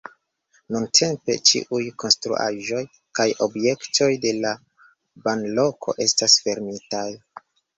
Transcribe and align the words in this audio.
Nuntempe 0.75 1.35
ĉiuj 1.49 1.81
konstruaĵoj 2.03 2.81
kaj 3.19 3.27
objektoj 3.49 4.09
de 4.27 4.33
la 4.41 4.55
banloko 5.29 5.97
estas 6.07 6.41
fermitaj. 6.49 7.07